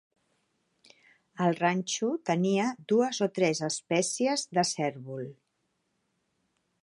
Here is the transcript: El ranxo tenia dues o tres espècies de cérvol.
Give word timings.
El 1.47 1.57
ranxo 1.59 2.09
tenia 2.29 2.71
dues 2.93 3.21
o 3.27 3.29
tres 3.39 3.63
espècies 3.69 4.49
de 4.59 4.63
cérvol. 4.73 5.31